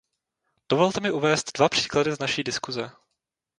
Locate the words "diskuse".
2.43-2.91